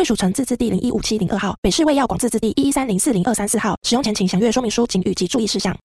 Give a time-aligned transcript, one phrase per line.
[0.00, 3.76] 贵属城自治地零一五七零二号，北市卫药广自治地一一三零四零二三四号。
[3.82, 5.76] 使用前请详阅说明书、警语及注意事项。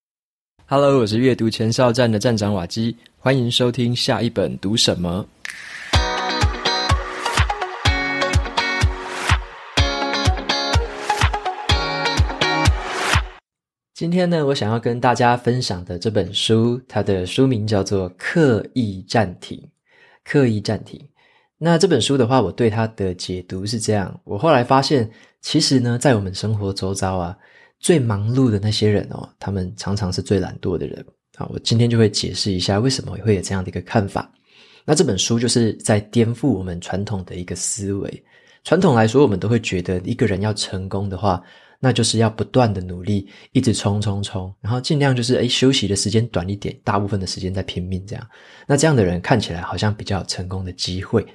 [0.68, 5.26] Hello，我是阅读前哨站的站长瓦基，欢迎收听下一本读什么。
[13.94, 19.58] 今天呢，我想要跟大家分享的这本书，它的书名叫做《刻意暂停》。
[20.24, 21.06] 刻意暂停。
[21.66, 25.10] 那这本书的话，我对它的解读是这样：我后来发现，
[25.42, 27.36] 其实呢，在我们生活周遭啊，
[27.80, 31.04] 最忙碌的那些人哦，他们常常是最懒惰的人。
[31.36, 34.32] 好，我今天就会解释一下为什么会有这样的一个看法。
[34.86, 38.24] 那这本书就是在颠覆我们传统的一个思维。
[38.64, 41.42] 传统来说，我们都会觉得一个人要成功的话，
[41.80, 48.28] 那就是要不断的努力，一直冲冲冲，然后尽量就是诶休息的时间短一点，大部分的时间在拼命这样。
[48.68, 51.26] 那这样的人看起来好像比较成功的机会，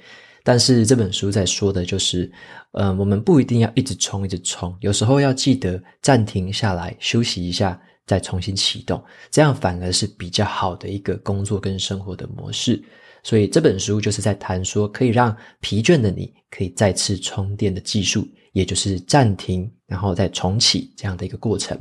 [0.43, 2.31] 但是这本书在说的就是，
[2.71, 12.83] 呃，我们不一定要一直冲一直冲，有时候要记得暂停下来休息一下，再重新启动，这样反而是比较好的一个工作跟生活的模式。
[13.23, 18.27] 所以这本书就是在谈说，可以让疲倦的你可以再次充电的技术。
[18.53, 21.79] 也就是暂停，然后再重启这样的一个过程。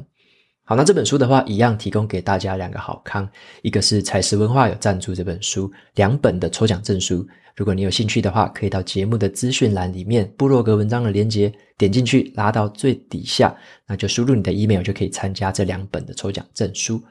[0.62, 3.28] 好，那这本书的话，一样提供给大家两个好康，
[3.62, 7.26] 一个是采石文化有赞助这本书，两本的抽奖证书。
[7.56, 13.52] 如果你有兴趣的话，可以到节目的资讯栏里面部落格文章的连接点进去，拉到最底下，
[13.88, 17.02] 那就输入你的 email 就可以参加这两本的抽奖证书。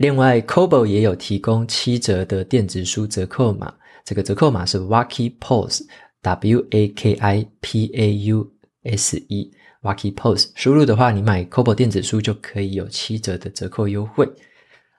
[0.00, 3.70] 另外，Kobo 也有提供七折的电子书折扣码，
[4.02, 5.82] 这个折扣码是 Waki Pause
[6.22, 8.50] W A K I P A U
[8.84, 14.26] S E，Waki Pause 输入的话，你买 Kobo 电子书就可以有七折的折扣优惠。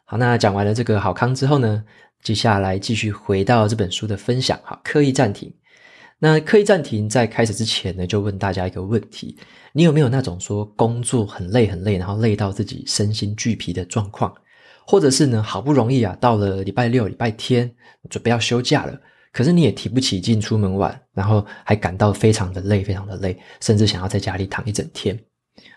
[0.06, 1.84] 好，那讲完了这个好康之后呢，
[2.22, 4.60] 接下来继续回到这本书的分享。
[4.64, 5.52] 好，刻意暂停。
[6.20, 9.36] 那刻意暂停在开始之前呢，就问大家一个问题：
[9.74, 14.32] 你有没有那种说工作很累很累，然后累到自己身心俱疲的状况？
[14.92, 17.74] 或者是呢，好不容易啊，到了礼拜六、礼拜天，
[18.10, 19.00] 准备要休假了。
[19.32, 25.18] 可是你也提不起劲出门玩，然后还感到非常的累，非常的累，甚至想要在家里躺一整天。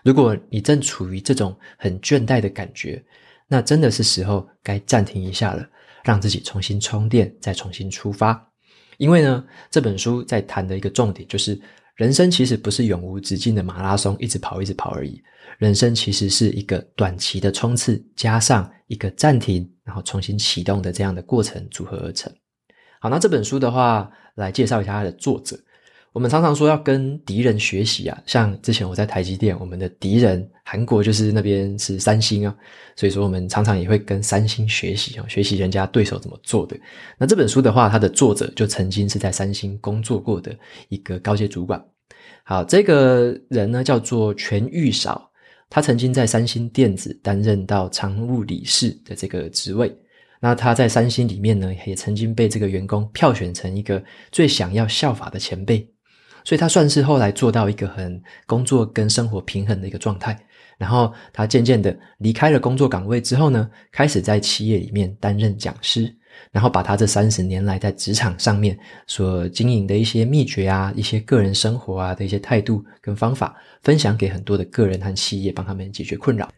[0.03, 3.01] 如果你正处于这种很倦怠的感觉，
[3.47, 5.65] 那真的是时候该暂停一下了，
[6.03, 8.45] 让自己重新充电，再重新出发。
[8.97, 11.57] 因为呢，这本书在谈的一个重点就是，
[11.95, 15.21] 人生其实不是永无止境的马拉松，一直跑，一直跑而已。
[15.57, 22.31] 人生其实是一个短期的冲刺，加上一个暂停，然后重新启动的这样的过程组合而成。
[22.99, 25.57] 好，那这本书的话，来介绍一下它的作者。
[26.15, 32.55] 我们常常说要跟敌人学习啊，像之前我在台积电，我们的敌人韩国就是那边是三星啊，
[32.95, 36.77] 所以说我们常常也会跟三星学习啊，学习人家对手怎么做的。
[37.17, 41.85] 那这本书的话，它的作者就曾经是在三星工作过的一个高阶主管。
[42.45, 45.29] 好，这个人呢叫做全玉少，
[45.69, 49.93] 他曾经在三星电子担任到常务理事的这个职位。
[50.39, 54.01] 那他在三星里面呢，也曾经被这个员工票选成一个
[54.31, 55.85] 最想要效法的前辈，
[56.45, 60.39] 所以他算是后来做到一个很工作跟生活平衡的一个状态。
[60.77, 66.13] 然后他渐渐的离开了工作岗位之后呢，开始在企业里面担任讲师，
[66.51, 76.49] 然后把他这三十年来在职场上面所经营的一些秘诀啊、一些个人生活啊的一些态度跟方法，分享给很多的个人和企业，帮他们解决困扰。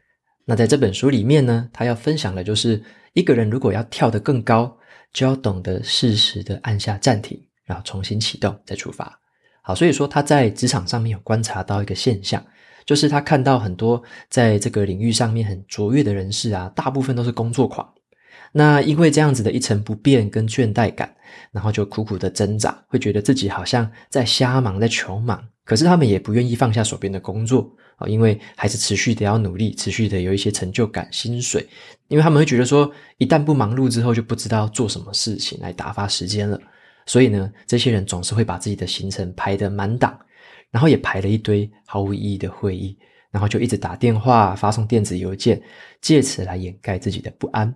[0.46, 2.84] 那在这本书里面呢，他要分享的就是
[3.14, 4.76] 一个人如果要跳得更高，
[5.14, 9.20] 就要懂得适时的按下暂停，然后重新启动再出发。
[9.68, 12.42] 好，所以说他在职场上面有观察到一个现象，
[12.86, 17.86] 就是他看到很多在这个领域上面很卓越的人士啊，大部分都是工作狂。
[18.54, 21.14] 那因为这样子的一成不变跟倦怠感，
[21.52, 25.44] 然后就苦苦的挣扎，会觉得自己好像在瞎忙，在穷忙。
[25.66, 31.68] 可是他们也不愿意放下手边的工作啊，因为还是持续的要努力，持续的有一些成就感、薪水。
[32.08, 36.58] 因为他们会觉得说，一旦不忙碌之后，就不知道做什么事情来打发时间了。
[37.08, 40.20] 所以呢，这些人总是会把自己的行程排得满档，
[40.70, 42.96] 然后也排了一堆毫无意义的会议，
[43.32, 45.60] 然后就一直打电话、发送电子邮件，
[46.02, 47.74] 借此来掩盖自己的不安。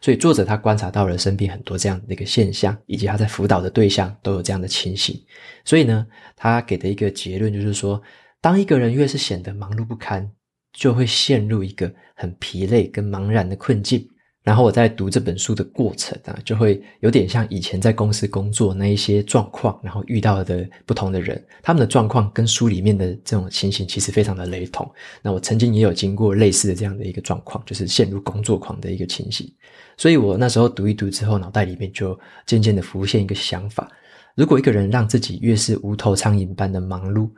[0.00, 5.18] 所以作者他观察到了身边很多这样的一个现象，以及他在辅导的对象都有这样的情形。
[5.64, 8.02] 所以呢，他给的一个结论就是说，
[8.40, 10.30] 当一个人越是显得忙碌不堪，
[10.74, 14.06] 就会陷入一个很疲累跟茫然的困境。
[14.44, 24.88] 然后我在读这本书的过程啊，就会有点像以前在公司工作那一些状况，然后遇到的不同的人，他们的状况跟书里面的这种情形其实非常的雷同。
[25.22, 29.50] 那我曾经也有经过类似的这样的一个状况，就是陷入工作狂的一个情形。
[29.96, 33.90] 所以我那时候读一读之后，脑袋里面就渐渐的浮现一个想法：
[34.34, 37.30] 如果一个人让自己越是无头苍蝇般的忙碌，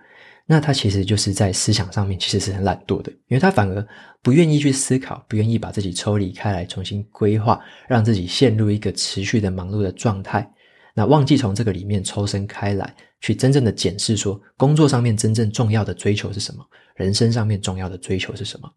[0.47, 3.87] 那他其实就是在思想上面其实是很懒惰的，因为他反而
[4.23, 10.49] 不愿意去思考，不愿意把自己抽离开来，重新规划，让自己陷入一个持续的忙碌的状态。
[10.95, 16.65] 那忘记从这个里面抽身开来，去真正的检视说，工作上面真正重要的追求是什么，
[16.95, 18.71] 人生上面重要的追求是什么。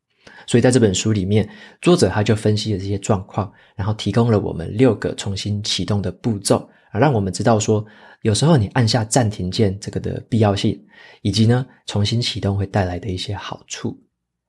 [0.46, 1.48] 所以在这本书里面，
[1.82, 7.86] 作者他就分析了这些状况，然后提供了我们六个重新启动的步骤，啊，让我们知道说，
[8.22, 10.80] 有时候你按下暂停键这个的必要性。
[11.22, 13.98] 以及呢，重新启动会带来的一些好处。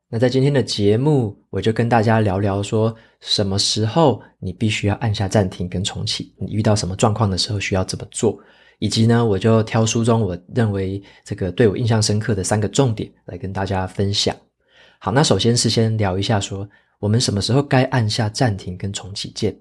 [0.08, 8.38] 那在今天的节目，我就跟大家聊聊说，什么时候你必须要按下暂停跟重启，你遇到什么状况的时候需要怎么做，
[8.78, 14.34] 以及呢，我就挑书中我认为这个对我印象深刻的三个重点来跟大家分享。
[14.99, 16.69] 好，那首先是先聊一下说，
[16.99, 19.56] 我们什么时候该按下暂停跟重启键。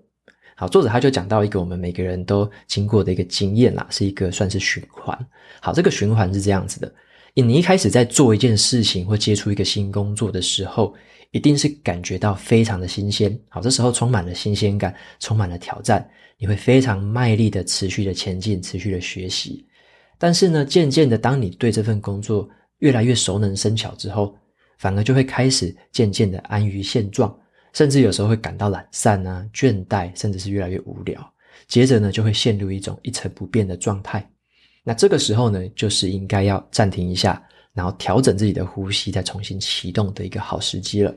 [0.59, 5.17] 好，作者他就讲到一个我们每个人都经过的一个经验啦，是一个算是循环。
[5.61, 6.93] 好，这个循环是这样子的：
[7.33, 10.93] 你一开始在做一件事情或接触一个新工作的时候，
[11.31, 13.39] 一定是感觉到非常的新鲜。
[13.47, 16.05] 好，这时候充满了新鲜感，充满了挑战，
[16.37, 19.65] 你会非常卖力的持续的前进，持续的学习。
[20.17, 22.45] 但是呢，渐渐的，当你对这份工作
[22.79, 24.35] 越来越熟能生巧之后，
[24.77, 27.33] 反而就会开始渐渐的安于现状。
[27.73, 31.33] 甚至有时候会感到懒散啊、倦怠，甚至是越来越无聊。
[31.67, 34.27] 接着呢，就会陷入一种一成不变的状态。
[34.83, 37.41] 那这个时候呢，就是应该要暂停一下，
[37.73, 41.13] 然后调整自己的呼吸，再重新启动的一个好时机了。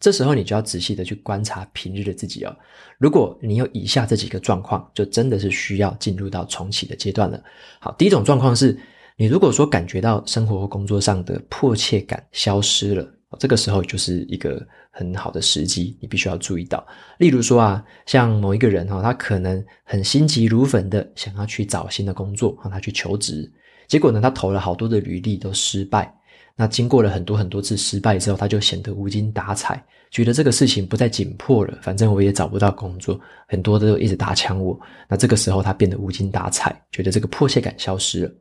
[0.00, 2.56] 这时候你就要仔细的去观察平日的自己哦。
[2.98, 7.40] 如果你有以下这几个状况，就真的是需要进入到重启的阶段了。
[7.78, 8.76] 好，第一种状况是，
[9.16, 13.08] 你如果说感觉到生活或工作上的迫切感消失了。
[13.38, 14.60] 这个时候就是一个
[14.92, 16.86] 很好的时机，你必须要注意到。
[17.18, 23.50] 例如说啊，像某一个人哈，他可能很心急如焚的想要去找新的工作，让他去求职，
[23.88, 26.14] 结果呢，他投了好多的履历都失败。
[26.54, 33.18] 那经过了很多很多次失败之后，他就显得无精打采，觉得这个事情不再紧迫了，反正我也找不到工作，
[33.48, 34.78] 很多都一直打枪我。
[35.08, 38.32] 那这个时候他变得无精打采，觉得这个迫切感消失了。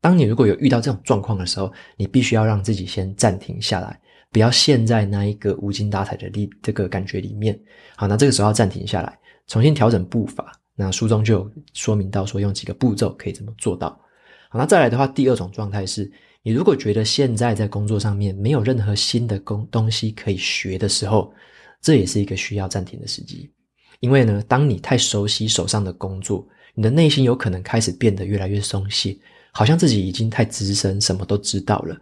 [0.00, 4.00] 当你如果有遇到这种状况的时候，你必须要让自己先暂停下来。
[4.30, 7.58] 不要陷在那一个无精打采的力这个感觉里面。
[7.96, 10.52] 好，那这个时候要暂停下来，重新调整步伐。
[10.76, 13.90] 那书中就有说明到说，用几个步骤可以怎么做到。
[14.48, 16.10] 好，那再来的话，第二种状态是，
[16.42, 21.32] 你如果觉得现在在工作上面没有任何新的工东西可以学的时候，
[21.82, 23.50] 这也是一个需要暂停的时机。
[23.98, 29.14] 因为呢，当你太熟悉手上的工作，你的内心有可能开始变得越来越松懈，
[29.52, 31.94] 好像自己已经太资深，什么都知道了。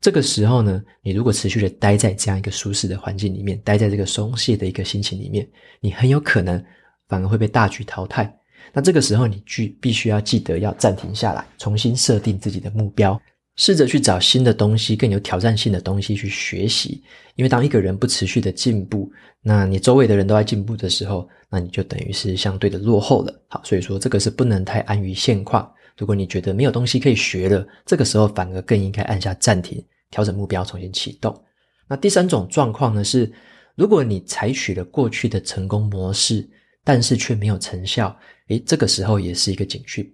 [0.00, 5.48] 这个时候呢，你如果持续的待在这样一个舒适的环境里面，待在这个松懈的一个心情里面，
[5.80, 6.62] 你很有可能
[7.08, 8.32] 反而会被大局淘汰。
[8.72, 13.18] 那这个时候，你必必须要记得要暂停下来，重新设定自己的目标，
[13.56, 17.02] 试着去找新的东西，更有挑战性的东西去学习。
[17.36, 19.10] 因为当一个人不持续的进步，
[19.40, 23.32] 那你周围的人都在进步的时候，那你就等于是相对的落后了。
[23.48, 25.70] 好，所以说这个是不能太安于现况。
[25.96, 31.34] 如果你觉得没有东西可以学了，这个时候反而更应该按下暂停，调整目标，重新启动。
[31.88, 33.32] 那第三种状况呢是，
[33.74, 36.48] 如果你采取了过去的成功模式，
[36.84, 38.16] 但是却没有成效，
[38.48, 40.06] 诶，这个时候也是一个警讯。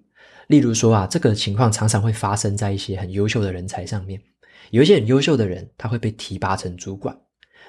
[0.48, 4.20] 例如说啊，这个情况常常会发生在一些很优秀的人才上面，
[4.70, 7.16] 有一些很优秀的人，他会被提拔成主管。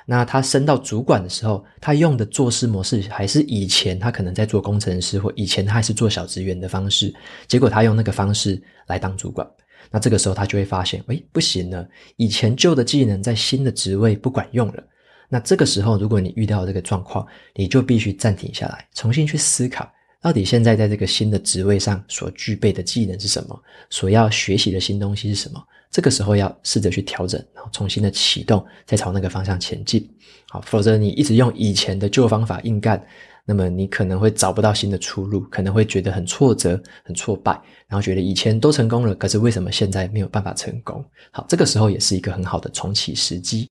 [0.05, 7.13] 那他升到主管的时候，他用的做事模式还是以前他可能在做工程师，或以前他还是做小职员的方式。
[7.47, 9.47] 结果他用那个方式来当主管，
[9.89, 14.83] 那这个时候他就会发现，诶，不行了，以前旧的技能在新的职位不管用了。
[15.29, 19.89] 那这个时候，如果你遇到这个状况，你就必须暂停下来，重新去思考，
[20.21, 25.63] 到底现在在这个新的职位上所具备的技能是什么，所要学习的新东西是什么。
[25.93, 30.09] 这个时候要试着去调整，然后重新的启动，再朝那个方向前进。
[30.49, 32.99] 好，否则你一直用以前的旧方法硬干，
[33.45, 37.51] 那么你可能会找不到新的出路，可能会觉得很挫折、很挫败，
[37.87, 41.05] 然后觉得以前都成功了，可是为什么现在没有办法成功？
[41.29, 43.69] 好，这个时候也是一个很好的重启时机。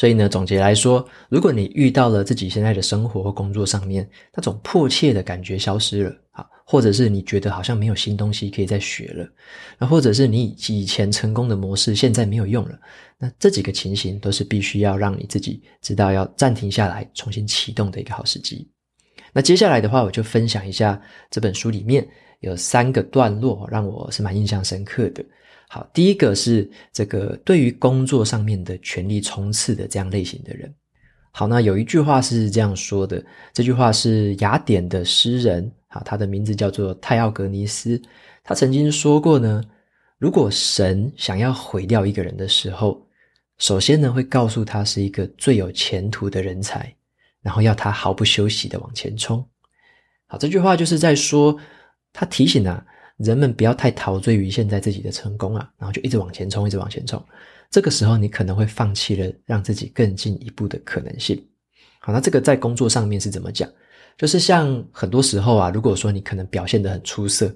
[0.00, 6.16] 所以呢，总结来说，如果你遇到了自己现在的生活或工作上面那种迫切的感觉消失了，
[6.72, 9.28] 或者是你觉得好像没有新东西可以再学了，
[9.78, 12.80] 那或者是你以前成功的模式现在没有用了，
[13.18, 18.66] 那这几个情形都是必须要让你自己知道要暂停下来，重新启动的一个好时机。
[19.34, 20.98] 那接下来的话，我就分享一下
[21.30, 22.08] 这本书里面
[22.40, 25.22] 有三个段落，让我是蛮印象深刻的。
[25.68, 30.74] 好，第一个是这个对于工作上面的权力冲刺的这样类型的人。
[31.32, 38.00] 好，那有一句话是这样说的，这句话是雅典的诗人，好，他的名字叫做泰奥格尼斯，
[38.42, 39.62] 他曾经说过呢，
[40.18, 43.06] 如果神想要毁掉一个人的时候，
[43.58, 46.92] 首先呢会告诉他是一个最有前途的人才，
[47.42, 49.46] 然后要他毫不休息的往前冲。
[50.26, 51.56] 好，这句话就是在说，
[52.12, 52.84] 他提醒啊。
[53.18, 57.22] 人们不要太陶醉于现在自己的成功啊，然后就一直往前冲，一直往前冲。
[57.70, 61.40] 这个时候，你可能会放弃了让自己更进一步的可能性。
[62.00, 63.68] 好，那这个在工作上面是怎么讲？
[64.18, 67.52] 就是像很多时候啊，如果说你可能表现得很出色，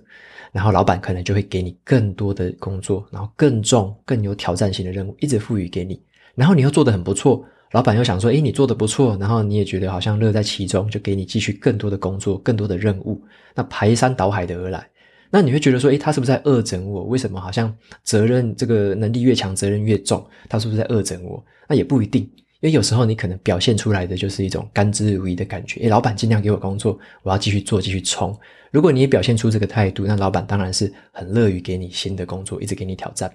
[0.53, 6.01] 然后老板可能就会给你更多的工作，然后更重、更有挑战性的任务一直赋予给你，
[6.35, 13.23] 然后你又做得很不错，老板又想说，诶，你做得不错，然后你也觉得好像乐在其中，就给你继续更多的工作、更多的任务，
[13.55, 14.89] 那排山倒海的而来。
[15.29, 17.03] 那你会觉得说，诶，他是不是在恶整我？
[17.05, 20.25] 为什么好像责任这个能力越强，责任越重？
[20.49, 21.45] 他是不是在恶整我？
[21.69, 25.81] 那也不一定，因为有时候你可能表现出来的就是一种甘之如饴的感觉。
[25.81, 28.37] 诶，老板尽量给我工作，我要继续做，继续冲。
[28.71, 33.31] 如果你也表现出这个态度，那老板当然是很乐于给你新的工作，一直给你挑战。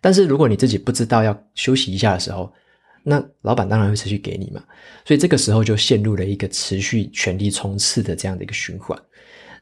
[0.00, 2.52] 但是如果你自己不知道要休息一下的时候，
[3.02, 4.62] 那老板当然会持续给你嘛。
[5.04, 8.98] 所以这个时候就陷入了一个持续全力冲刺的这样的一个循环。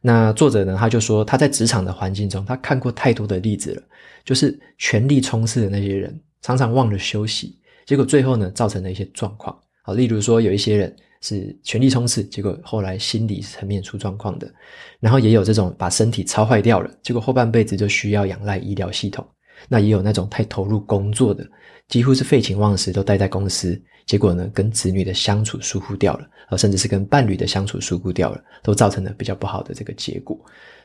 [0.01, 3.83] 那作者呢，他就说他在职场的环境中，他看过太多的例子了，
[4.25, 9.59] 就是全力冲刺的那些人，常常忘了休息，结果最后呢，造成了一些状况。
[9.83, 14.53] 好，例如说有一些人是全力冲刺，结果后来心理层面出状况的，
[15.01, 19.27] 然后也有这种把身体操坏掉了，结果后半辈子就需要仰赖医疗系统。
[19.69, 21.49] 那也有那种太投入工作的，
[21.89, 23.81] 几乎是废寝忘食都待在公司。
[24.05, 30.37] 结果呢，跟子女的相处疏忽掉了，甚至是跟伴侣的相处疏忽掉了，都造成了比较不好的这个结果。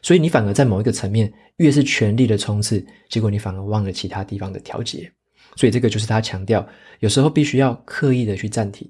[0.04, 5.12] 所以你反而在某一个层面，越是全力的冲刺，结果你反而忘了其他地方的调节。
[5.58, 6.66] 所以这个就是他强调，
[7.02, 8.90] 有时候必须要刻意的去暂停，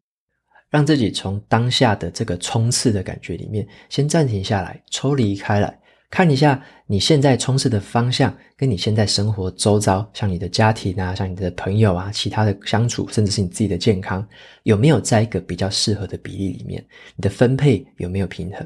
[0.70, 5.80] 让自己从当下的这个冲刺的感觉里面先暂停下来，抽离开来。
[6.10, 14.26] 看一下你现在冲刺的方向，跟你现在生活周遭，像你的家庭啊，像你的朋友啊，其他的相处，甚至是你自己的健康，
[14.64, 16.82] 有没有在一个比较适合的比例里面？
[17.18, 18.66] 你的分配有没有平衡？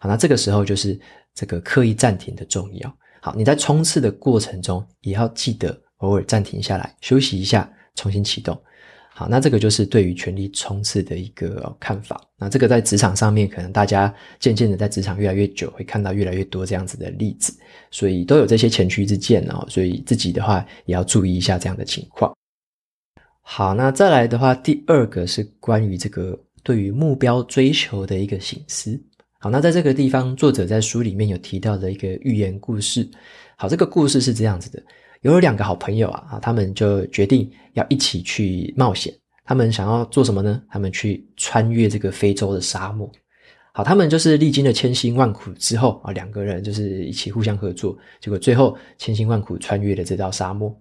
[0.00, 0.98] 好，那这个时候就是
[1.32, 2.96] 这个刻意暂停的重要。
[3.22, 8.60] 好，你在冲刺的过程中，也要记得偶尔暂停下来，休息一下，重新启动。
[9.12, 12.18] 好，那这个就是对于全力冲刺的一个看法。
[12.38, 17.52] 那这个在职场上面，可能大家渐渐的在职场越来越久，会看到越来越多这样子的例子，
[17.90, 19.66] 所以都有这些前驱之鉴哦。
[19.68, 22.34] 所以自己的话也要注意一下这样的情况。
[23.42, 28.98] 好，那再来的话，第二个是关于这个对于目标追求的一个醒思。
[29.38, 33.06] 好，那在这个地方，作者在书里面有提到的一个寓言故事。
[33.56, 34.82] 好，这个故事是这样子的。
[35.22, 39.12] 有两个好朋友啊，啊，他们就决定要一起去冒险。
[39.44, 40.62] 他们想要做什么呢？
[40.70, 43.10] 他们去穿越这个非洲的沙漠。
[43.72, 50.74] 好，他们就是历经了千辛万苦之后啊，两个人就是一起互相合作，结果最后千辛万苦穿越了这道沙漠。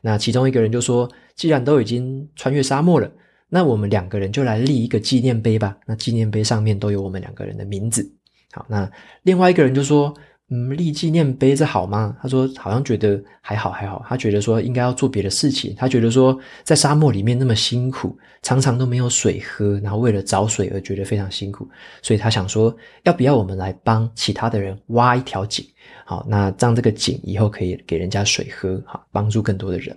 [0.00, 1.06] 那其中一个人就说
[1.36, 3.10] ：“既然都已经穿越沙漠了，
[3.48, 5.76] 那我们两个人就来立一个纪念碑吧。
[5.86, 8.10] 那纪念碑上面都有我们两个人的名字。”
[8.52, 8.90] 好，那
[9.22, 10.14] 另外一个人就说。
[10.54, 12.14] 嗯，立纪念碑这好吗？
[12.20, 15.74] 他说好像觉得还好还好，他觉得说应该要做别的事情。
[15.78, 21.66] 他觉得说在沙漠里面那么辛苦，常常都没有水喝，然后为了找水而觉得非常辛苦，
[22.02, 25.64] 所以他想说要不要我们来帮其他的人挖一条井，
[26.04, 29.96] 好，那让这个井以后可以给人家水喝，好，帮助更多的人。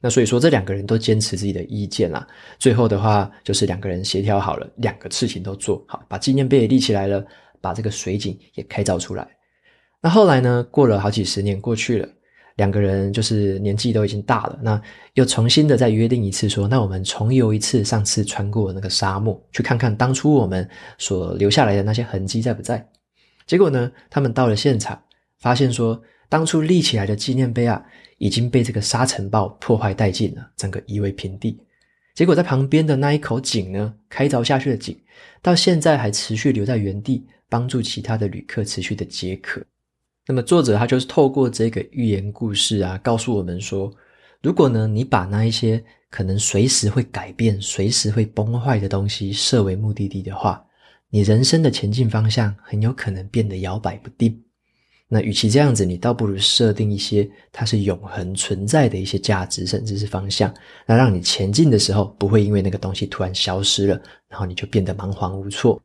[0.00, 2.24] 那所以说这两个人都坚持自己的意见啦，
[2.60, 7.26] 最后的话就是两个人协调好了，两个事情都做好，把纪念碑也立起来了，
[7.60, 9.26] 把这个水井也开凿出来。
[10.02, 10.66] 那后来呢？
[10.70, 12.08] 过了好几十年过去了，
[12.56, 14.80] 两个人就是年纪都已经大了，那
[15.12, 20.66] 又重新的再约定一次说，那我们重游一次上次穿过那个沙漠，去看看当初我们
[20.96, 22.82] 所留下来的那些痕迹在不在。
[23.46, 24.98] 结果呢，他们到了现场，
[25.38, 27.84] 发现说当初立起来的纪念碑啊，
[28.16, 31.60] 已经被这个沙尘暴破坏殆尽了，整个夷为平地。
[32.14, 34.98] 结果在旁边的那一口井呢，开凿下去的井，
[35.42, 39.60] 到现在还持续留在原地，帮助其他的旅客持续的解渴。
[40.30, 43.92] 那么作者他就是透过这个寓言故事啊，告诉我们说，
[44.40, 50.64] 如果呢你把那一些可能随时会改变、随时会崩坏的东西设为目的地的话，
[51.08, 54.40] 你人生的前进方向很有可能变得摇摆不定。
[55.08, 60.54] 那与其这样子，你倒不如设定一些它是永恒存在的一些价值，甚至是方向，
[60.86, 65.82] 那让你前进的时候不会因为那个东西突然消失了，然后你就变得茫惶无措。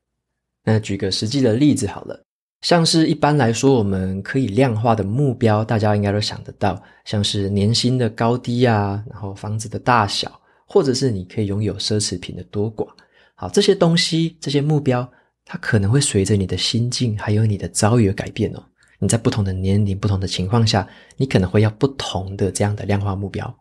[0.63, 2.21] 那举个实际的例子好了。
[2.65, 12.87] 像是一般来说，我们可以量化的目标，大家应该都想得到，像是年薪的高低啊，然后房子的大小，或者是你可以拥有奢侈品的多寡。
[13.35, 15.07] 好，这些东西，这些目标，
[15.45, 18.63] 它可能会随着你的心境还有你的遭遇而改变哦。
[18.97, 23.55] 你在不同的年龄、不同的情况下，你可能会要不同的这样的量化目标。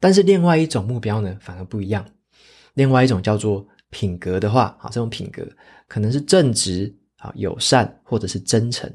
[0.00, 2.04] 但是另外一种目标呢，反而不一样。
[2.74, 5.46] 另外一种叫做品格的话，好，这种品格
[5.86, 6.92] 可能是正直。
[7.22, 8.92] 啊，友善或者是真诚，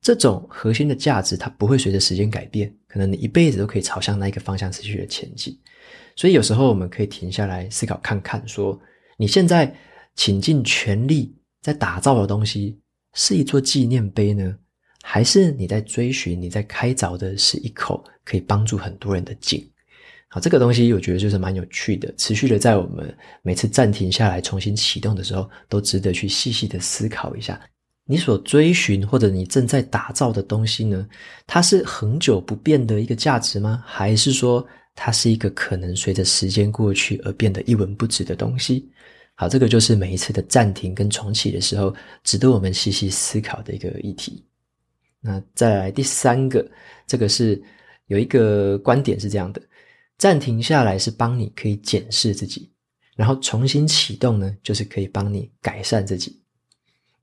[0.00, 5.56] 这种核心的价值，它不会随着时间改变，可能你一辈子都可以朝向那一个方向持续的前进。
[6.16, 8.78] 所以有时候我们可以停下来思考看看，说
[9.16, 9.74] 你现在
[10.16, 12.80] 倾尽全力在打造的东西，
[13.12, 14.56] 是一座纪念碑呢，
[15.02, 19.70] 还是你在追寻、你在开凿的是一口可以帮助很多人的井？
[20.32, 27.60] 好，这个东西我觉得就是蛮有趣的，持续的在我们每次暂停下来重新启动的时候，都值得去细细的思考一下，
[28.04, 31.04] 你所追寻或者你正在打造的东西呢，
[31.48, 33.82] 它是恒久不变的一个价值吗？
[33.84, 38.88] 还是说它是一个可能随着时间过去而变得一文不值的东西？
[39.34, 44.44] 好，这个就是每一次的暂停跟重启的时候，值得我们细细思考的一个议题。
[45.20, 46.64] 那再来第三个，
[47.04, 47.60] 这个是
[48.06, 49.60] 有一个观点是这样的。
[50.20, 52.70] 暂停下来是帮你可以检视自己，
[53.16, 56.38] 然后重新启动呢，就是可以帮你改善自己。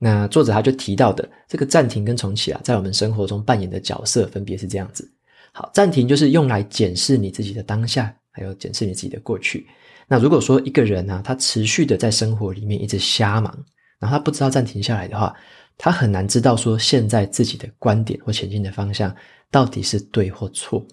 [0.00, 5.08] 那作者他就提到的这个暂停跟重启啊，在我们生活中扮演的角色分别是这样子。
[5.52, 9.68] 好，暂停就是用来检视你自己的当下，还有检视你自己的过去。
[10.08, 13.64] 那如果说一个人呢、啊，他持续的在生活里面一直瞎忙，
[14.00, 15.32] 然后他不知道暂停下来的话，
[15.76, 19.14] 他很难知道说现在自己的观点或前进的方向
[19.52, 20.84] 到底是对或错。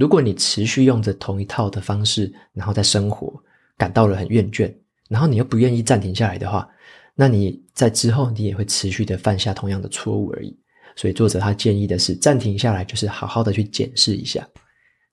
[0.00, 3.30] 如果你持续用着同一套的方式，然后在生活
[3.76, 4.72] 感到了很厌倦，
[5.10, 6.66] 然后你又不愿意暂停下来的话，
[7.14, 10.56] 那你在之后你也会持续的犯下同样的错误而已。
[10.96, 14.48] 所以作者他建议的是暂停下来，就是好好的去检视一下。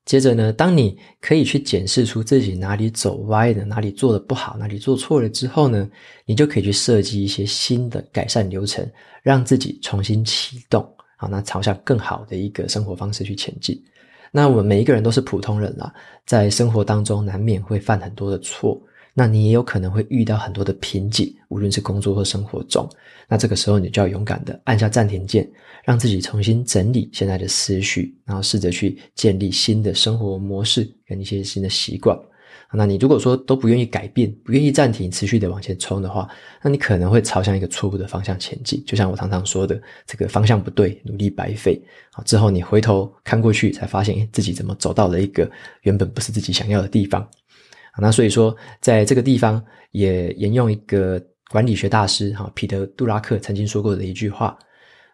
[0.05, 5.89] 接着呢，当你可以去检视出自己哪里走歪的，哪里做得不好，哪里做错了之后呢，
[6.25, 8.89] 你就可以去设计一些新的改善流程，
[9.21, 10.81] 让自己重新启动，
[11.17, 13.77] 好，那朝向更好的一个生活方式去前进。
[14.31, 15.93] 那我们每一个人都是普通人啦，
[16.25, 18.81] 在生活当中难免会犯很多的错，
[19.13, 22.87] 那你也有可能会遇到很多的瓶颈，无论是工作或生活中。
[23.27, 25.49] 那这个时候你就要勇敢的按下暂停键，
[25.83, 32.17] 让自己重新整理现在的思绪，然后试着去建立新的生活模式跟一些新的习惯。
[32.73, 36.27] 那你如果说都不愿意改变，不愿意暂停，持续的往前冲的话，
[36.61, 38.83] 那你可能会朝向一个错误的方向前进。
[38.85, 41.81] 就像我常常说的，这个方向不对，努力白费。
[42.11, 45.49] 好，之后你回头看过去，才发现，自己怎么走到了一个
[45.83, 47.27] 原本不是自己想要的地方。
[47.99, 54.55] 那所以说，在这个地方也沿用一个管理学大师哈彼得·杜拉克曾经说过的一句话：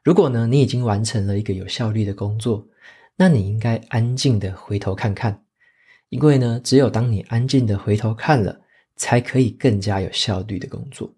[0.04, 2.68] 如果呢，你已经完成了一个有效率的工作，
[3.16, 5.42] 那你应该安静的回头看看。
[6.13, 8.56] 因为呢，只有当你安静的回头看了，
[8.95, 11.12] 才可以更加有效率的工作。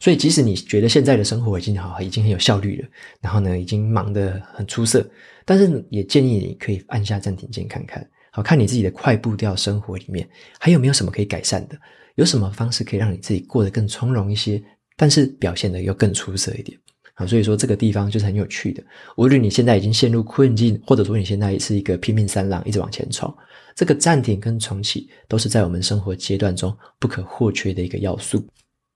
[0.00, 2.88] 所以，即使你觉得现在的生活已经好，已经很有效率了，
[3.20, 5.06] 然后呢，已经忙得很出色，
[5.44, 10.26] 但是也建议你可以按下暂停键，看看，好，看你自己的快步调生活里面
[10.58, 11.78] 还有没有什么可以改善的，
[12.14, 14.62] 有什么方式可以让你自己过得更从容一些，
[14.96, 16.78] 但是表现得又更出色一点。
[17.14, 18.82] 啊，所以说这个地方就是很有趣的。
[19.16, 23.32] 无论你现在已经陷入困境，或者说你现在是一个拼命三郎，一直往前冲。
[23.76, 28.44] 这个暂停跟重启都是在我们生活阶段中不可或缺的一个要素。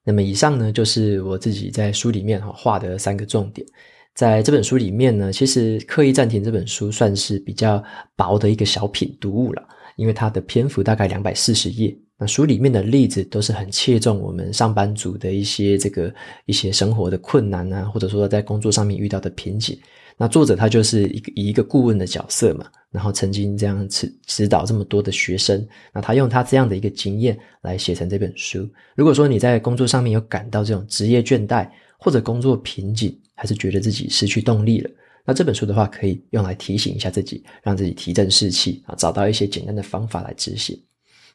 [0.04, 3.66] 那么以上呢，就是我自己在书里面哈画的三个重点。
[4.14, 7.82] 在这本书里面呢，其实《刻意暂停》这本书算是比较
[8.16, 9.62] 薄的一个小品读物了，
[9.96, 11.96] 因为它的篇幅大概两百四十页。
[12.18, 16.12] 那书里面的例子都是很切中我们上班族的一些这个
[16.46, 19.78] 一些生活的困难啊，或者说在工作上面遇到的瓶颈。
[20.16, 28.68] 那作者他就是一个以一个顾问的角色嘛，然后曾经这样指指导这么多的学生，那他用他这样的一个经验来写成这本书。
[28.96, 34.90] 如果说你在工作上面有感到这种职业倦怠，或者工作瓶颈，还是觉得自己失去动力了，
[35.24, 40.76] 那这本书的话可以用来提醒一下自己，让自己提振士气啊，找到一些简单的方法来执行。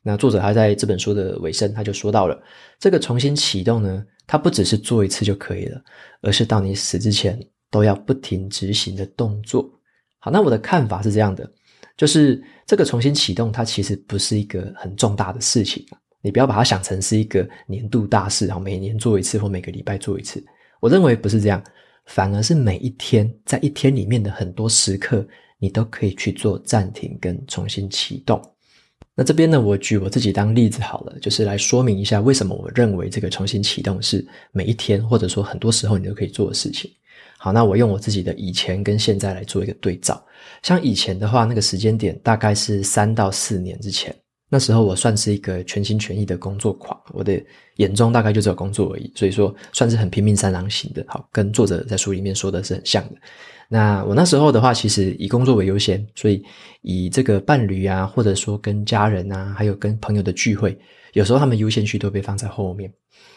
[0.04, 2.40] 那作者他在这本书的尾声，他就说到了
[2.78, 5.82] 这个重新启动呢，它不只是做一次就可以了，
[6.22, 7.40] 而是到你死之前。
[7.74, 9.68] 都要不停执行的动作。
[10.20, 11.52] 好，那我的看法是这样的：
[11.98, 15.84] 就是这个重新启动，它其实不是一个很重大的事情。
[16.22, 20.40] 你不要把它想成是一个年度大事，然后每年做一次或每个礼拜做一次。
[20.80, 21.60] 我认为不是这样，
[22.06, 28.40] 反而是每一天，在一天里面的很多时刻，你都可以去做暂停跟重新启动。
[29.16, 36.90] 那这边呢，我举我自己当例子好了，就是来说明一下为什么我认为这个重新启动是每一天或者说很多时候你都可以做的事情。
[37.38, 40.24] 好，那我用我自己的以前跟现在来做一个对照。
[40.62, 44.16] 像以前的话，那个时间点大概是三到四年之前。
[44.50, 47.44] 那时候我算是一个全心全意的工作狂，我的
[47.78, 51.04] 眼中大概就只有工作而已，所以说算是很拼命三郎型的。
[51.08, 53.16] 好，跟作者在书里面说的是很像的。
[53.70, 56.44] 那我那时候的话，其实以工作为优先，所以
[56.82, 60.78] 以这个伴侣啊，或者说跟家人啊，还有跟朋友的聚会，
[61.14, 62.92] 有时候他们优先序都被放在后面。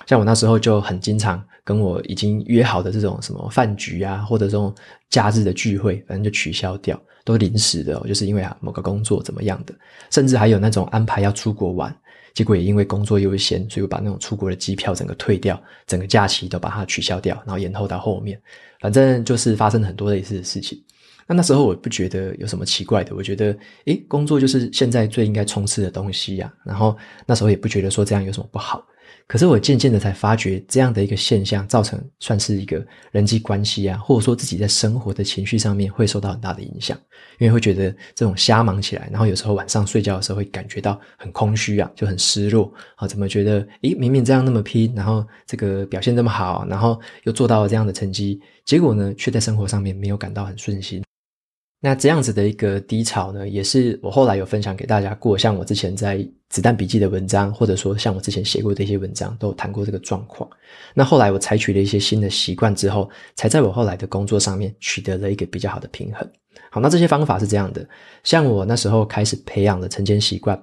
[0.06, 4.72] 像我那时候就很经常跟我已经约好的这种什么饭局啊，或者这种
[5.10, 7.00] 假日的聚会，反正就取消掉。
[7.24, 9.74] 都临时的，就是因为啊某个工作怎么样的，
[10.12, 11.92] 甚至还有那种安排要出国玩，
[12.34, 18.40] 结果也因为工作优先，所以我把那种出国的机票整个退掉，整个假期都把它取消掉，然后延后到后面。
[18.80, 20.80] 反正就是发生很多类似的事情。
[21.26, 26.52] 那那时候我不觉得有什么奇怪的，我觉得诶，工作就是现在最应该冲刺的东西呀。
[26.64, 28.86] 然后那时候也不觉得说这样有什么不好。
[29.28, 36.96] 可是我渐渐的才发觉，这样的一个现象造成算是一个人际关系啊，或者说自己在生活的情绪上面会受到很大的影响，
[37.38, 51.05] 因为会觉得这种瞎忙起来，然后有时候晚上睡觉的时候会感觉到很空虚啊，就很失落啊，怎么觉得诶，明明这样那么拼，然后这个表现这么好，然后又做到了这样的成绩，结果呢，却在生活上面没有感到很顺心。
[51.78, 60.48] 那这样子的一个低潮呢，也是我后来有分享给大家过，像我之前在子弹笔记的文章，或者说像我之前写过的一些文章，都有谈过这个状况。
[60.94, 66.28] 那后来我采取了一些新的习惯之后，才在我后来的工作上面取得了一个比较好的平衡。
[66.70, 67.86] 好，那这些方法是这样的，
[68.24, 70.60] 像我那时候开始培养了晨间习惯，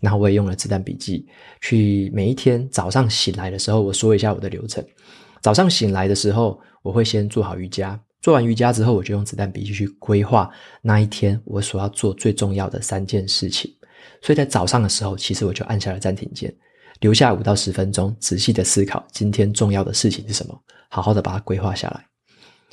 [0.00, 1.26] 然后我也用了子弹笔记，
[1.60, 4.84] 去每一天早上醒来的时候，我说一下我的流程。
[5.40, 7.98] 早上醒来的时候，我会先做好瑜伽。
[8.26, 10.50] 做完瑜伽之后，我就用子弹笔记去规划
[10.82, 13.72] 那一天我所要做最重要的三件事情。
[14.20, 16.52] 所以在早上的时候，其实我就按下了暂停键，
[16.98, 22.04] 留下五到十分钟，仔细的思考今天重要的事情是什么，好好的把它规划下来。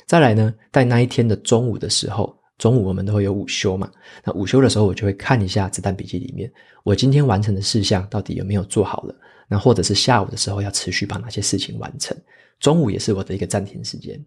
[0.06, 3.88] 再来呢，在那一天的中午的时候，中午我们都会有午休嘛，
[4.24, 9.14] 那午休的时候，我就会看一下子弹笔记里面我今天完成的事项到底有没有做好了，
[9.46, 12.16] 那或者是下午的时候要持续把哪些事情完成。
[12.58, 14.20] 中午也是我的一个暂停时间。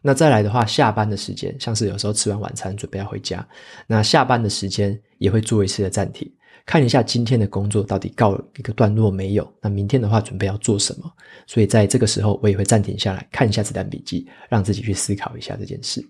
[0.00, 3.46] 那再来的话，下班的时间，像是有时候吃完晚餐准备要回家，
[3.86, 6.30] 那下班的时间也会做一次的暂停，
[6.64, 11.12] 看一下今天的工作到底告一个段落没有，那明天的话准备要做什么。
[11.46, 16.06] 所以在这个时候，我也会暂停下来看一下子弹笔记，让自己去思考一下这件事。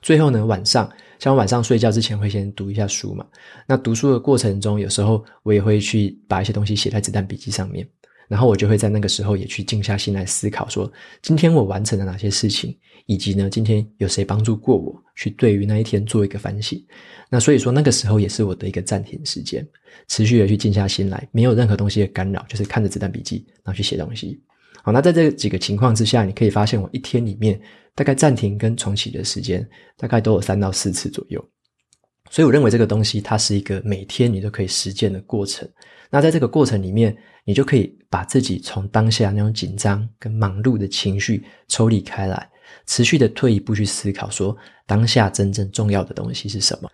[0.00, 3.26] 最后呢，晚上像我晚上睡觉之前会先读一下书嘛，
[3.66, 7.86] 那读书的过程中，有时候我也会去把一些东西写在子弹笔记上面。
[8.28, 10.90] 然后我就会在那个时候也去静下心来思考，说
[11.22, 16.84] 今天我完成了哪些事情，以及呢，今天有谁帮助过我，去对于那一天做一个反省。
[17.28, 19.66] 那所以说那个时候也是我的一个暂停时间，
[20.08, 24.40] 持续的去静下心来，没有任何东西的干扰，就是看着子弹笔记，然后去写东西。
[24.82, 27.60] 好，那在这几个情况之下，你可以发现我一天里面
[27.94, 31.44] 大概暂停跟重启的时间大概都有三到四次左右。
[32.30, 35.68] 所以我认为这个东西它是一个每天你都可以实践的过程。
[36.10, 42.48] 那在这个过程里面，你就可以把自己从当下那种紧张跟忙碌的情绪抽离开来，
[42.86, 46.88] 持续的退一步去思考，说当下真正重要的东西是什么。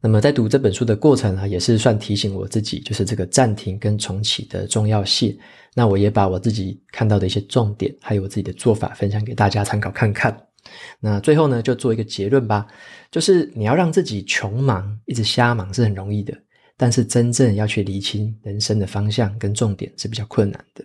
[0.00, 5.36] 那么在读这本书的过程啊，也是算提醒我自己，就是这个暂停跟重启的重要性。
[5.74, 10.47] 那我也把我自己看到的一些重点，还有我自己的做法分享给大家参考看看。
[11.00, 12.66] 那最后呢，就做一个结论吧，
[13.10, 16.36] 就是你要让自己穷忙，一直瞎忙是很容易的。
[16.80, 20.84] 但是真正要去厘清人生的方向跟重点是比较困难的，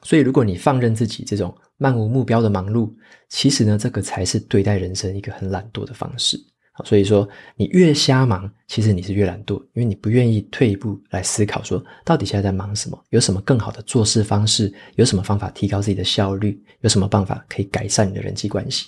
[0.00, 2.94] 所以如果你放任自己这种漫无目标的忙碌，
[3.28, 6.38] 其实呢，这个才是对待人生一个很懒惰的方式。
[6.74, 18.86] 好，所以说你越瞎忙，其实你是越懒惰，因为你不愿意退一步来思考，说到底现在在忙什么，有什么更好的做事方式，有什么方法提高自己的效率，有什么办法可以改善你的人际关系。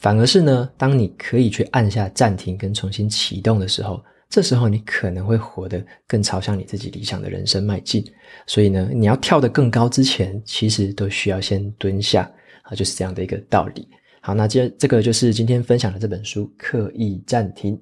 [0.00, 4.02] 反而是呢，当你可以去按下暂停跟重新启动的时候。
[4.30, 8.00] 这时候你可能会活得更朝向你自己理想的人生迈进，
[8.46, 12.30] 所以呢，你要跳得更高之前，其实都需要先蹲下
[12.62, 13.88] 啊，就是这样的一个道理。
[14.20, 17.76] 好，那这这个就是今天分享的这本书《刻意暂停》。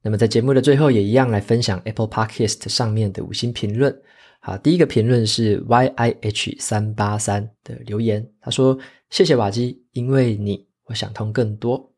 [0.00, 3.92] 那么在节目的最后，也一样来分享 Apple Podcast 上面的五星评论。
[4.38, 8.78] 好，第一个评论是 YIH 三八三的留言，他说
[9.10, 11.92] ：“谢谢瓦基，因为你，我想通更多，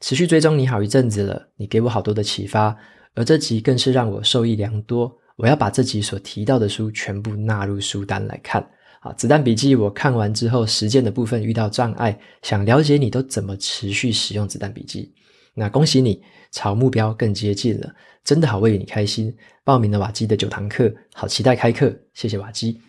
[0.00, 2.76] 持续追踪你好一阵子了，你给我好多的启发。”
[3.14, 5.12] 而这集更是让我受益良多。
[5.36, 8.66] 我要把这集所提到的书全部纳入书单来看。
[9.00, 15.12] 啊，子弹笔记我看完之后，实践的部分遇到障碍，想了解你都怎么持续使用子弹笔记。
[15.54, 16.22] 那恭喜你，
[16.52, 19.34] 朝目标更接近了，真的好为你开心。
[19.64, 22.80] 报名了瓦基的九堂课，好期待开课，谢谢瓦基。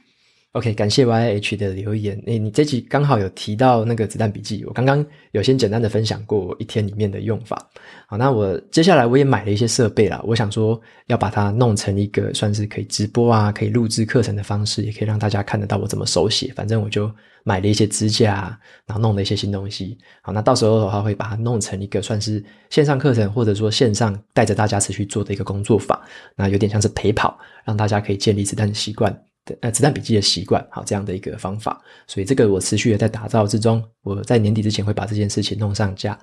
[0.53, 2.21] OK，感谢 YH 的留言。
[2.25, 7.57] 诶，你这集刚好有提到那个子弹笔记，我刚刚有先简单的分享过一天里面的用法。
[8.05, 16.51] 好，那我接下来我也买了一些设备啦，我想说要把它弄成一个算是可以直播啊，可以录制课程的方式，也可以让大家看得到我怎么手写。
[16.53, 17.09] 反正我就
[17.45, 19.97] 买了一些支架，然后弄了一些新东西。
[20.21, 25.97] 好，那到时候的话会把它弄成一个算是线上课程，或者说线上带着大家持续做的一个工作坊。
[26.35, 29.17] 那有点像是陪跑，让大家可以建立子弹的习惯。
[29.61, 33.83] 呃，子弹笔记的习惯，好，这样的一个方法，所以这个我持续的在打造之中。
[34.03, 36.17] 我在年底之前会把这件事情弄上架，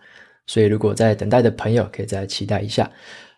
[0.47, 2.91] 所以如果在等待的朋友可以再期待一下。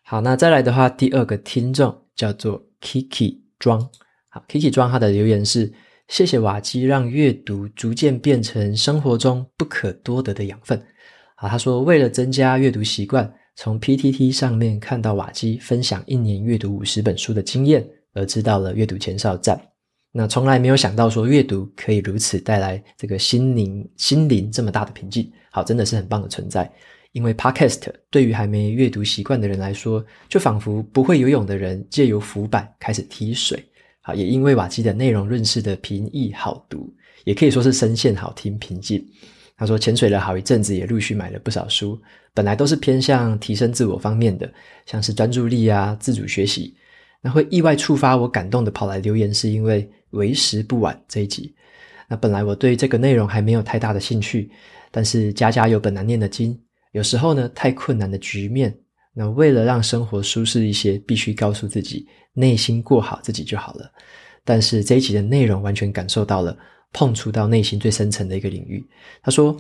[0.05, 3.81] 好，那再来的话，第二个听众叫做 Kiki 庄，
[4.29, 5.73] 好，Kiki 庄他的留言是：
[6.09, 10.81] 谢谢瓦基让阅读逐渐变成生活中不可多得的养分。
[11.37, 19.70] 好，他说为了增加阅读习惯，从 PTT 上面看到瓦基分享一年阅读五十本书的经验，而知道了阅读前哨站。
[20.13, 26.71] 那从来没有想到说阅读可以如此带来这个心灵心灵这么大的平静，好，真的是很棒的存在。
[27.13, 33.65] 因为 Podcast 对于还没阅读习惯的人来说，就仿佛不会游泳的人借由浮板开始踢水。
[34.01, 36.93] 好，也因为瓦基的内容润饰的平易好读，
[37.25, 39.05] 也可以说是声线好听平静。
[39.57, 42.01] 他说潜水了好一阵子，也陆续买了不少书，
[42.33, 44.51] 本来都是偏向提升自我方面的，
[44.87, 46.75] 像是专注力啊、自主学习。
[47.21, 51.55] 那会意外触发我感动的跑来留言，是因为为时不晚这一集。
[52.09, 54.51] 那本来我对这个内容还没有太大的兴趣，
[54.91, 56.59] 但是家家有本难念的经，
[56.93, 58.77] 有时候呢，太困难的局面，
[59.15, 63.91] 那为了让生活舒适一些，必须告诉自己内心过好自己就好了。
[64.45, 66.57] 但是这一集的内容完全感受到了，
[66.93, 68.85] 碰触到内心最深层的一个领域。
[69.23, 69.57] 他说：“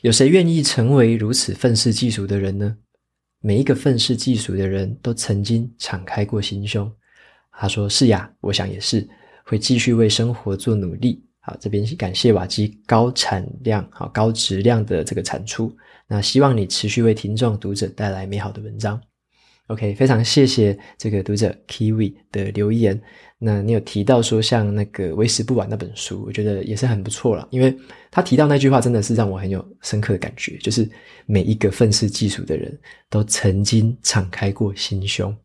[0.00, 2.76] 有谁愿意成为如此愤世嫉俗的人呢？
[3.42, 6.90] 每一个愤世嫉俗的人都曾经敞开过心胸。”
[7.52, 9.06] 他说：“是呀，我想也是，
[9.50, 11.20] 会继续为生活做努力。
[11.40, 15.76] 好，这边感谢瓦基高产量、好高质量的这个产出。
[16.06, 19.00] 那希望你持续为听众读者带来美好的文章。
[19.66, 23.00] OK，非常谢谢这个读者 Kiwi 的留言。
[23.40, 27.76] 那你有提到说像那个为时不晚那本书，我觉得也是很不错了，因为
[28.08, 30.88] 他提到那句话真的是让我很有深刻的感觉，就是
[31.26, 35.36] 每一个愤世嫉俗的人都曾经敞开过心胸。”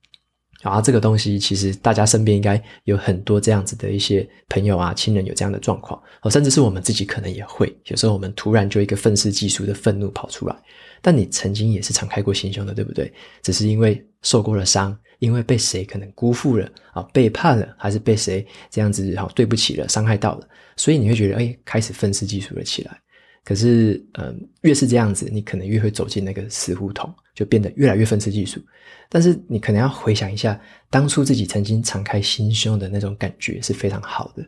[0.62, 7.72] 然后这个东西，其实大家身边应该有很多这样子的一些朋友啊、亲人有这样的状况，哦，甚至是我们自己可能也会。
[7.86, 10.56] 有时候我们突然就一个愤世嫉俗的愤怒跑出来，
[11.02, 13.14] 但你曾经也是敞开过心胸的，对不对？
[13.44, 23.00] 只是因为受过了伤，因为被谁可能辜负了啊、背叛了，还是被谁这样子好对不起了、伤害到了，所以你会觉得哎，开始愤世嫉俗了起来。
[23.46, 28.60] 可是，嗯，越是这样子，你可能越会走进那个死胡同，就变得越来越愤世嫉俗。
[29.08, 34.44] 但是，你可能要回想一下，当初自己曾经敞开心胸的那种感觉是非常好的。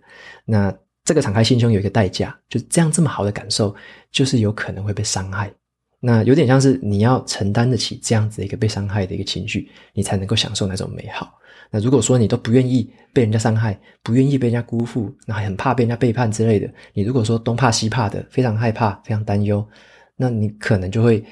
[0.45, 3.73] 那这个敞开心胸有一个代价，就这样这么好的感受，
[4.11, 5.53] 就是有可能会被伤害。
[5.99, 11.37] 那有点像是你要承担得起这样子一个被伤害的一个情绪，你才能够享受那种美好。
[11.69, 19.67] 那如果说你都不愿意被人家伤害，不愿意被人家辜负，那很怕被人家背叛之类的，你如果说东怕西怕的，非常害怕，非常担忧，
[20.15, 21.23] 那你可能就会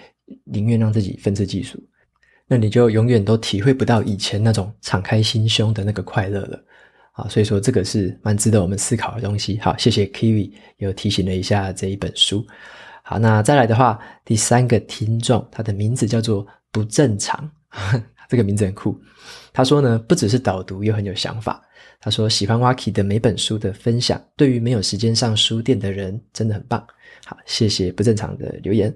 [0.43, 1.81] 宁愿让自己愤世嫉俗，
[2.47, 6.63] 那你就永远都体会不到以前那种敞开心胸的那个快乐了。
[7.13, 9.57] 啊，所以说这个是蛮值得我们思考的东西。
[9.59, 12.45] 好，谢谢 Kiwi 又提醒了一下这一本书。
[13.03, 17.49] 好，那再来的话，第三个听众，他的名字叫做不正常，
[18.27, 18.99] 这个名字很酷。
[19.55, 21.61] 他说呢，不只是导读，又很有想法。
[22.01, 26.85] 他说喜欢 Waki 的每本书的分享，对于没有时间上书店的人真的很棒。
[27.25, 28.93] 好，谢谢不正常的留言。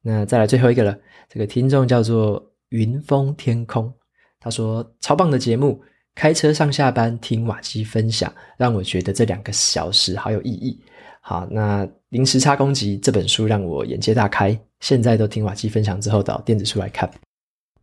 [0.00, 0.96] 那再来最后一个了，
[1.28, 3.92] 这个听众叫做云峰天空。
[4.38, 5.82] 他说超棒的节目，
[6.14, 10.80] 开车上下班听瓦基分享，让我觉得这两个小时好有意义。
[11.20, 17.10] 好，那零时差攻击这本书让我眼界大开，现在都听瓦基分享之后找电子书来看。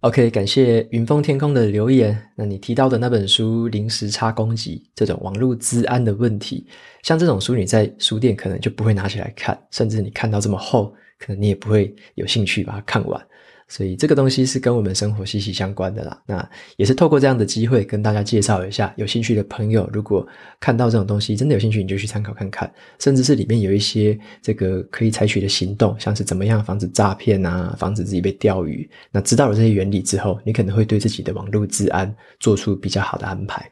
[0.04, 2.30] OK，感谢云峰天空的留言。
[2.36, 6.68] 那你提到的那本书《零时差攻击》这种网络治安的问题，
[7.04, 13.28] 像这种书你在书店可能就不会拿起来看，甚至你看到这么厚，可能你也不会有兴趣把它看完。
[13.68, 16.22] 所以这个东西是跟我们生活息息相关的啦。
[16.26, 20.26] 那也是透过这样的机会跟大家介绍一下，有兴趣的朋友，如果
[20.60, 28.90] 看到这种东西真的有兴趣，你就去参考看看，甚至是里面有一些这个可以采取的行动，像是怎么样防止诈骗啊，防止自己被钓鱼。
[29.12, 33.70] 那知道了这些原理之后，你可能会对自己的网络治安做出比较好的安排。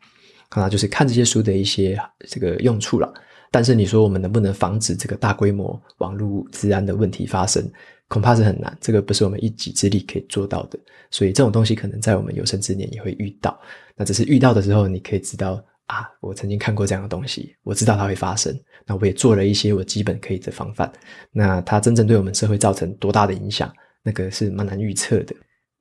[0.49, 3.13] 啊，就是看这些书的一些这个用处了。
[3.51, 7.69] 但是你说我们能不能防止这个大规模网络治安的问题发生？
[8.07, 10.79] 恐怕是很难，这个不是我们一己之力可以做到的。
[11.11, 13.57] 所以这种东西可能在我们有生之年也会遇到。
[13.95, 18.53] 那只是遇到的时候，你可以知道啊，我曾经看过这样的东西，我知道它会发生。
[18.85, 20.91] 那我也做了一些我基本可以的防范。
[21.31, 23.71] 那它真正对我们社会造成多大的影响，
[24.03, 25.33] 那个是蛮难预测的。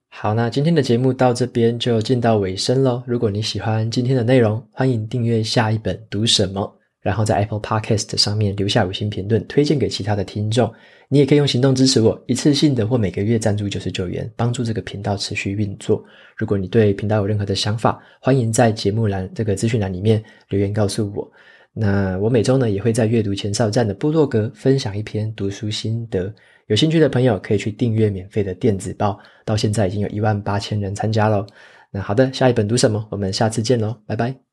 [0.08, 3.02] 好，那今天的节目到这边就进到尾声喽。
[3.06, 6.79] 如果你喜欢今天的内容，欢迎订阅下一本读什么。
[7.00, 10.72] 然后在 Apple Podcast 上面留下五星评论，推荐给其他的听众。
[11.08, 16.04] 你也可以用行动支持我，一次性的或每个月赞助九十九元，帮助这个频道持续运作。
[16.36, 21.30] 如果你对频道有任何的想法，欢迎在节目栏这个资讯栏里面留言告诉我。
[21.72, 26.32] 那我每周呢也会在阅读前哨站的部落格分享一篇读书心得，
[26.66, 29.18] 有兴趣的朋友可以去订阅免费的电子报。
[29.44, 31.46] 到现在已经有一万八千人参加喽。
[31.90, 33.04] 那好的，下一本读什么？
[33.10, 34.49] 我们下次见喽，拜拜。